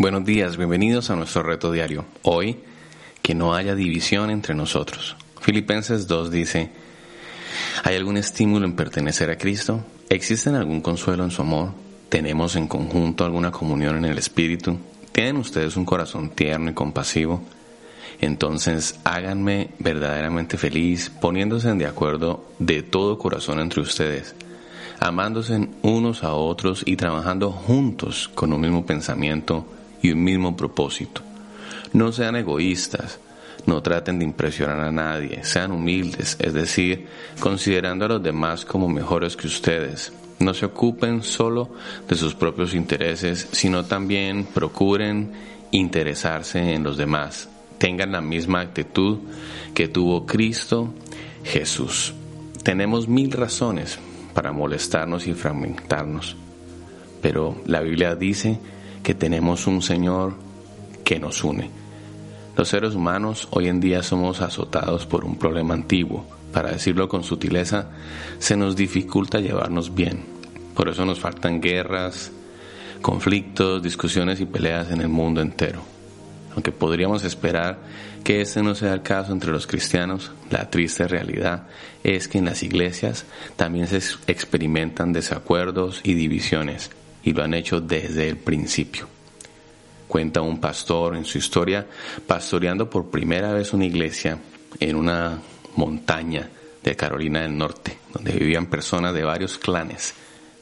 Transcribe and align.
Buenos 0.00 0.24
días, 0.24 0.56
bienvenidos 0.56 1.10
a 1.10 1.16
nuestro 1.16 1.42
reto 1.42 1.72
diario. 1.72 2.04
Hoy, 2.22 2.60
que 3.20 3.34
no 3.34 3.56
haya 3.56 3.74
división 3.74 4.30
entre 4.30 4.54
nosotros. 4.54 5.16
Filipenses 5.40 6.06
2 6.06 6.30
dice, 6.30 6.70
¿hay 7.82 7.96
algún 7.96 8.16
estímulo 8.16 8.64
en 8.64 8.76
pertenecer 8.76 9.28
a 9.28 9.36
Cristo? 9.36 9.84
¿Existe 10.08 10.50
algún 10.50 10.82
consuelo 10.82 11.24
en 11.24 11.32
su 11.32 11.42
amor? 11.42 11.72
¿Tenemos 12.10 12.54
en 12.54 12.68
conjunto 12.68 13.24
alguna 13.24 13.50
comunión 13.50 13.96
en 13.96 14.04
el 14.04 14.18
Espíritu? 14.18 14.78
¿Tienen 15.10 15.36
ustedes 15.36 15.76
un 15.76 15.84
corazón 15.84 16.30
tierno 16.30 16.70
y 16.70 16.74
compasivo? 16.74 17.42
Entonces 18.20 19.00
háganme 19.02 19.70
verdaderamente 19.80 20.58
feliz 20.58 21.10
poniéndose 21.10 21.74
de 21.74 21.86
acuerdo 21.86 22.44
de 22.60 22.84
todo 22.84 23.18
corazón 23.18 23.58
entre 23.58 23.80
ustedes 23.80 24.36
amándose 25.00 25.68
unos 25.82 26.24
a 26.24 26.34
otros 26.34 26.82
y 26.84 26.96
trabajando 26.96 27.52
juntos 27.52 28.28
con 28.34 28.52
un 28.52 28.60
mismo 28.60 28.84
pensamiento 28.84 29.64
y 30.02 30.10
un 30.10 30.22
mismo 30.22 30.56
propósito. 30.56 31.22
No 31.92 32.12
sean 32.12 32.36
egoístas, 32.36 33.18
no 33.66 33.82
traten 33.82 34.18
de 34.18 34.24
impresionar 34.24 34.80
a 34.80 34.92
nadie, 34.92 35.44
sean 35.44 35.72
humildes, 35.72 36.36
es 36.40 36.54
decir, 36.54 37.06
considerando 37.40 38.04
a 38.04 38.08
los 38.08 38.22
demás 38.22 38.64
como 38.64 38.88
mejores 38.88 39.36
que 39.36 39.46
ustedes. 39.46 40.12
No 40.38 40.54
se 40.54 40.66
ocupen 40.66 41.22
solo 41.22 41.70
de 42.08 42.14
sus 42.14 42.34
propios 42.34 42.74
intereses, 42.74 43.48
sino 43.52 43.84
también 43.84 44.44
procuren 44.44 45.32
interesarse 45.70 46.74
en 46.74 46.84
los 46.84 46.96
demás. 46.96 47.48
Tengan 47.78 48.12
la 48.12 48.20
misma 48.20 48.60
actitud 48.60 49.18
que 49.74 49.88
tuvo 49.88 50.26
Cristo 50.26 50.94
Jesús. 51.44 52.14
Tenemos 52.62 53.08
mil 53.08 53.32
razones 53.32 53.98
para 54.34 54.52
molestarnos 54.52 55.26
y 55.26 55.34
fragmentarnos, 55.34 56.36
pero 57.20 57.56
la 57.66 57.80
Biblia 57.80 58.14
dice 58.14 58.58
que 59.02 59.14
tenemos 59.14 59.66
un 59.66 59.82
Señor 59.82 60.34
que 61.04 61.18
nos 61.18 61.42
une. 61.44 61.70
Los 62.56 62.68
seres 62.68 62.94
humanos 62.94 63.46
hoy 63.50 63.68
en 63.68 63.80
día 63.80 64.02
somos 64.02 64.40
azotados 64.40 65.06
por 65.06 65.24
un 65.24 65.38
problema 65.38 65.74
antiguo. 65.74 66.26
Para 66.52 66.72
decirlo 66.72 67.08
con 67.08 67.22
sutileza, 67.22 67.90
se 68.38 68.56
nos 68.56 68.74
dificulta 68.74 69.38
llevarnos 69.38 69.94
bien. 69.94 70.24
Por 70.74 70.88
eso 70.88 71.04
nos 71.04 71.20
faltan 71.20 71.60
guerras, 71.60 72.32
conflictos, 73.00 73.82
discusiones 73.82 74.40
y 74.40 74.46
peleas 74.46 74.90
en 74.90 75.00
el 75.00 75.08
mundo 75.08 75.40
entero. 75.40 75.82
Aunque 76.52 76.72
podríamos 76.72 77.22
esperar 77.24 77.78
que 78.24 78.40
este 78.40 78.62
no 78.62 78.74
sea 78.74 78.92
el 78.92 79.02
caso 79.02 79.32
entre 79.32 79.52
los 79.52 79.66
cristianos, 79.66 80.32
la 80.50 80.68
triste 80.68 81.06
realidad 81.06 81.68
es 82.02 82.26
que 82.26 82.38
en 82.38 82.46
las 82.46 82.62
iglesias 82.62 83.24
también 83.54 83.86
se 83.86 83.98
experimentan 84.26 85.12
desacuerdos 85.12 86.00
y 86.02 86.14
divisiones 86.14 86.90
y 87.22 87.32
lo 87.32 87.42
han 87.42 87.54
hecho 87.54 87.80
desde 87.80 88.28
el 88.28 88.36
principio. 88.36 89.08
Cuenta 90.06 90.40
un 90.40 90.60
pastor 90.60 91.16
en 91.16 91.24
su 91.24 91.38
historia 91.38 91.86
pastoreando 92.26 92.88
por 92.88 93.10
primera 93.10 93.52
vez 93.52 93.72
una 93.72 93.84
iglesia 93.84 94.38
en 94.80 94.96
una 94.96 95.38
montaña 95.76 96.48
de 96.82 96.96
Carolina 96.96 97.42
del 97.42 97.56
Norte, 97.56 97.98
donde 98.12 98.32
vivían 98.32 98.66
personas 98.66 99.12
de 99.14 99.24
varios 99.24 99.58
clanes. 99.58 100.14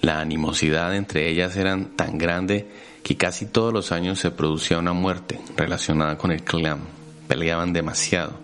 La 0.00 0.20
animosidad 0.20 0.94
entre 0.94 1.28
ellas 1.28 1.56
era 1.56 1.78
tan 1.96 2.18
grande 2.18 2.68
que 3.02 3.16
casi 3.16 3.46
todos 3.46 3.72
los 3.72 3.92
años 3.92 4.20
se 4.20 4.30
producía 4.30 4.78
una 4.78 4.92
muerte 4.92 5.40
relacionada 5.56 6.16
con 6.16 6.30
el 6.30 6.44
clan. 6.44 6.80
Peleaban 7.26 7.72
demasiado. 7.72 8.34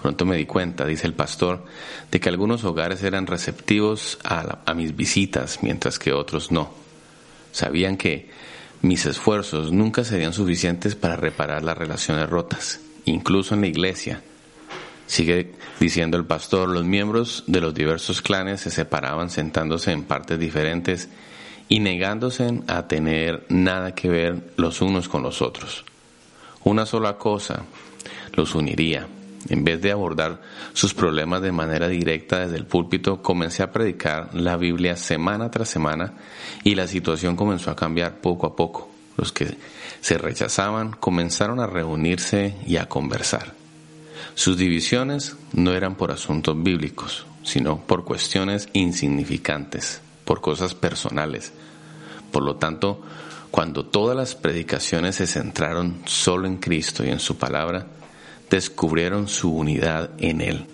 Pronto 0.00 0.24
me 0.24 0.36
di 0.36 0.46
cuenta, 0.46 0.86
dice 0.86 1.08
el 1.08 1.14
pastor, 1.14 1.64
de 2.10 2.20
que 2.20 2.28
algunos 2.28 2.62
hogares 2.62 3.02
eran 3.02 3.26
receptivos 3.26 4.18
a, 4.22 4.58
a 4.64 4.74
mis 4.74 4.94
visitas, 4.94 5.58
mientras 5.62 5.98
que 5.98 6.12
otros 6.12 6.52
no. 6.52 6.70
Sabían 7.58 7.96
que 7.96 8.30
mis 8.82 9.04
esfuerzos 9.04 9.72
nunca 9.72 10.04
serían 10.04 10.32
suficientes 10.32 10.94
para 10.94 11.16
reparar 11.16 11.64
las 11.64 11.76
relaciones 11.76 12.30
rotas, 12.30 12.78
incluso 13.04 13.54
en 13.54 13.62
la 13.62 13.66
iglesia. 13.66 14.22
Sigue 15.08 15.54
diciendo 15.80 16.16
el 16.16 16.24
pastor, 16.24 16.68
los 16.68 16.84
miembros 16.84 17.42
de 17.48 17.60
los 17.60 17.74
diversos 17.74 18.22
clanes 18.22 18.60
se 18.60 18.70
separaban 18.70 19.28
sentándose 19.28 19.90
en 19.90 20.04
partes 20.04 20.38
diferentes 20.38 21.08
y 21.68 21.80
negándose 21.80 22.60
a 22.68 22.86
tener 22.86 23.44
nada 23.48 23.92
que 23.92 24.08
ver 24.08 24.52
los 24.56 24.80
unos 24.80 25.08
con 25.08 25.24
los 25.24 25.42
otros. 25.42 25.84
Una 26.62 26.86
sola 26.86 27.18
cosa 27.18 27.64
los 28.34 28.54
uniría. 28.54 29.08
En 29.48 29.64
vez 29.64 29.80
de 29.80 29.92
abordar 29.92 30.40
sus 30.72 30.94
problemas 30.94 31.42
de 31.42 31.52
manera 31.52 31.88
directa 31.88 32.40
desde 32.40 32.56
el 32.56 32.66
púlpito, 32.66 33.22
comencé 33.22 33.62
a 33.62 33.72
predicar 33.72 34.34
la 34.34 34.56
Biblia 34.56 34.96
semana 34.96 35.50
tras 35.50 35.68
semana 35.68 36.14
y 36.64 36.74
la 36.74 36.86
situación 36.86 37.36
comenzó 37.36 37.70
a 37.70 37.76
cambiar 37.76 38.20
poco 38.20 38.46
a 38.46 38.56
poco. 38.56 38.90
Los 39.16 39.32
que 39.32 39.56
se 40.00 40.18
rechazaban 40.18 40.92
comenzaron 40.92 41.60
a 41.60 41.66
reunirse 41.66 42.56
y 42.66 42.76
a 42.76 42.88
conversar. 42.88 43.54
Sus 44.34 44.56
divisiones 44.56 45.36
no 45.52 45.72
eran 45.72 45.96
por 45.96 46.12
asuntos 46.12 46.60
bíblicos, 46.62 47.26
sino 47.42 47.78
por 47.78 48.04
cuestiones 48.04 48.68
insignificantes, 48.72 50.00
por 50.24 50.40
cosas 50.40 50.74
personales. 50.74 51.52
Por 52.30 52.42
lo 52.42 52.56
tanto, 52.56 53.02
cuando 53.50 53.86
todas 53.86 54.16
las 54.16 54.34
predicaciones 54.34 55.16
se 55.16 55.26
centraron 55.26 56.02
solo 56.04 56.46
en 56.46 56.58
Cristo 56.58 57.04
y 57.04 57.08
en 57.08 57.18
su 57.18 57.38
palabra, 57.38 57.86
descubrieron 58.50 59.28
su 59.28 59.54
unidad 59.54 60.10
en 60.18 60.40
Él. 60.40 60.66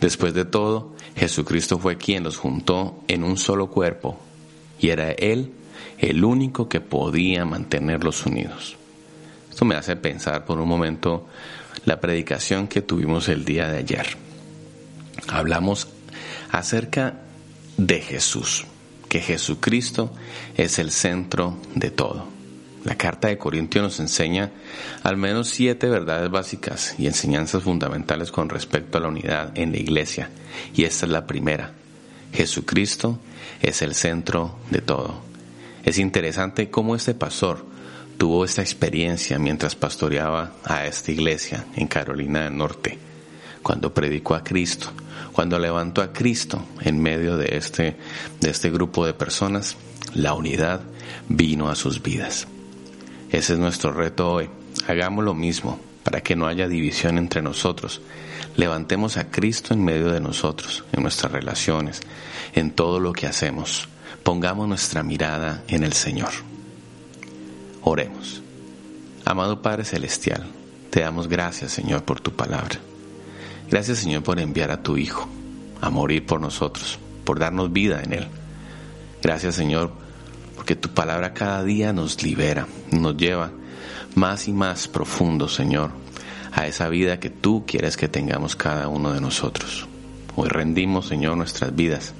Después 0.00 0.34
de 0.34 0.44
todo, 0.44 0.94
Jesucristo 1.16 1.78
fue 1.78 1.96
quien 1.96 2.22
los 2.22 2.36
juntó 2.36 3.02
en 3.08 3.24
un 3.24 3.36
solo 3.36 3.68
cuerpo 3.68 4.18
y 4.78 4.90
era 4.90 5.10
Él 5.10 5.52
el 5.98 6.24
único 6.24 6.68
que 6.68 6.80
podía 6.80 7.44
mantenerlos 7.44 8.26
unidos. 8.26 8.76
Esto 9.50 9.64
me 9.64 9.74
hace 9.74 9.96
pensar 9.96 10.44
por 10.44 10.60
un 10.60 10.68
momento 10.68 11.26
la 11.86 12.00
predicación 12.00 12.68
que 12.68 12.82
tuvimos 12.82 13.28
el 13.28 13.44
día 13.44 13.68
de 13.68 13.78
ayer. 13.78 14.06
Hablamos 15.28 15.88
acerca 16.50 17.14
de 17.78 18.00
Jesús, 18.00 18.66
que 19.08 19.20
Jesucristo 19.20 20.12
es 20.56 20.78
el 20.78 20.90
centro 20.90 21.56
de 21.74 21.90
todo. 21.90 22.35
La 22.86 22.94
carta 22.94 23.26
de 23.26 23.36
Corintios 23.36 23.82
nos 23.82 23.98
enseña 23.98 24.52
al 25.02 25.16
menos 25.16 25.48
siete 25.48 25.88
verdades 25.88 26.30
básicas 26.30 26.94
y 26.96 27.08
enseñanzas 27.08 27.64
fundamentales 27.64 28.30
con 28.30 28.48
respecto 28.48 28.96
a 28.96 29.00
la 29.00 29.08
unidad 29.08 29.50
en 29.58 29.72
la 29.72 29.78
iglesia. 29.78 30.30
Y 30.72 30.84
esta 30.84 31.04
es 31.04 31.10
la 31.10 31.26
primera. 31.26 31.72
Jesucristo 32.32 33.18
es 33.60 33.82
el 33.82 33.96
centro 33.96 34.60
de 34.70 34.82
todo. 34.82 35.20
Es 35.82 35.98
interesante 35.98 36.70
cómo 36.70 36.94
este 36.94 37.12
pastor 37.14 37.66
tuvo 38.18 38.44
esta 38.44 38.62
experiencia 38.62 39.40
mientras 39.40 39.74
pastoreaba 39.74 40.52
a 40.62 40.86
esta 40.86 41.10
iglesia 41.10 41.64
en 41.74 41.88
Carolina 41.88 42.44
del 42.44 42.56
Norte, 42.56 43.00
cuando 43.64 43.92
predicó 43.92 44.36
a 44.36 44.44
Cristo, 44.44 44.92
cuando 45.32 45.58
levantó 45.58 46.02
a 46.02 46.12
Cristo 46.12 46.64
en 46.82 47.02
medio 47.02 47.36
de 47.36 47.56
este, 47.56 47.96
de 48.40 48.50
este 48.50 48.70
grupo 48.70 49.04
de 49.04 49.12
personas, 49.12 49.76
la 50.14 50.34
unidad 50.34 50.82
vino 51.28 51.68
a 51.68 51.74
sus 51.74 52.00
vidas. 52.00 52.46
Ese 53.30 53.54
es 53.54 53.58
nuestro 53.58 53.92
reto 53.92 54.30
hoy. 54.30 54.50
Hagamos 54.86 55.24
lo 55.24 55.34
mismo 55.34 55.80
para 56.04 56.20
que 56.20 56.36
no 56.36 56.46
haya 56.46 56.68
división 56.68 57.18
entre 57.18 57.42
nosotros. 57.42 58.00
Levantemos 58.56 59.16
a 59.16 59.30
Cristo 59.30 59.74
en 59.74 59.84
medio 59.84 60.12
de 60.12 60.20
nosotros, 60.20 60.84
en 60.92 61.02
nuestras 61.02 61.32
relaciones, 61.32 62.00
en 62.54 62.70
todo 62.70 63.00
lo 63.00 63.12
que 63.12 63.26
hacemos. 63.26 63.88
Pongamos 64.22 64.68
nuestra 64.68 65.02
mirada 65.02 65.62
en 65.68 65.82
el 65.82 65.92
Señor. 65.92 66.30
Oremos. 67.82 68.42
Amado 69.24 69.60
Padre 69.60 69.84
Celestial, 69.84 70.46
te 70.90 71.00
damos 71.00 71.28
gracias, 71.28 71.72
Señor, 71.72 72.04
por 72.04 72.20
tu 72.20 72.32
palabra. 72.32 72.78
Gracias, 73.68 73.98
Señor, 73.98 74.22
por 74.22 74.38
enviar 74.38 74.70
a 74.70 74.82
tu 74.82 74.96
Hijo 74.96 75.28
a 75.80 75.90
morir 75.90 76.24
por 76.24 76.40
nosotros, 76.40 76.98
por 77.24 77.38
darnos 77.38 77.72
vida 77.72 78.02
en 78.02 78.12
Él. 78.12 78.28
Gracias, 79.22 79.56
Señor, 79.56 79.92
porque 80.56 80.74
tu 80.74 80.88
palabra 80.88 81.34
cada 81.34 81.62
día 81.62 81.92
nos 81.92 82.22
libera, 82.22 82.66
nos 82.90 83.16
lleva 83.16 83.52
más 84.14 84.48
y 84.48 84.52
más 84.52 84.88
profundo, 84.88 85.48
Señor, 85.48 85.90
a 86.52 86.66
esa 86.66 86.88
vida 86.88 87.20
que 87.20 87.30
tú 87.30 87.64
quieres 87.66 87.96
que 87.96 88.08
tengamos 88.08 88.56
cada 88.56 88.88
uno 88.88 89.12
de 89.12 89.20
nosotros. 89.20 89.86
Hoy 90.34 90.48
rendimos, 90.48 91.06
Señor, 91.06 91.36
nuestras 91.36 91.76
vidas. 91.76 92.14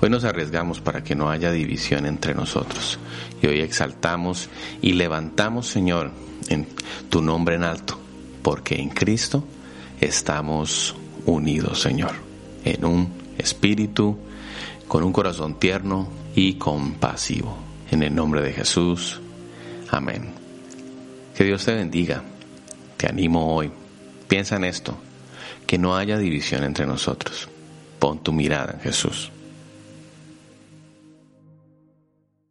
Hoy 0.00 0.10
nos 0.10 0.24
arriesgamos 0.24 0.80
para 0.80 1.04
que 1.04 1.14
no 1.14 1.30
haya 1.30 1.52
división 1.52 2.06
entre 2.06 2.34
nosotros. 2.34 2.98
Y 3.40 3.46
hoy 3.46 3.60
exaltamos 3.60 4.48
y 4.80 4.94
levantamos, 4.94 5.68
Señor, 5.68 6.10
en 6.48 6.66
tu 7.08 7.22
nombre 7.22 7.54
en 7.54 7.62
alto, 7.62 7.98
porque 8.42 8.80
en 8.80 8.90
Cristo 8.90 9.44
estamos 10.00 10.96
unidos, 11.24 11.80
Señor, 11.80 12.12
en 12.64 12.84
un 12.84 13.08
espíritu, 13.38 14.18
con 14.92 15.04
un 15.04 15.12
corazón 15.14 15.54
tierno 15.54 16.06
y 16.36 16.56
compasivo. 16.56 17.56
En 17.90 18.02
el 18.02 18.14
nombre 18.14 18.42
de 18.42 18.52
Jesús. 18.52 19.22
Amén. 19.88 20.34
Que 21.34 21.44
Dios 21.44 21.64
te 21.64 21.74
bendiga. 21.74 22.22
Te 22.98 23.08
animo 23.08 23.54
hoy. 23.56 23.72
Piensa 24.28 24.56
en 24.56 24.64
esto, 24.64 24.94
que 25.66 25.78
no 25.78 25.96
haya 25.96 26.18
división 26.18 26.62
entre 26.62 26.84
nosotros. 26.84 27.48
Pon 27.98 28.22
tu 28.22 28.34
mirada 28.34 28.74
en 28.74 28.80
Jesús. 28.80 29.32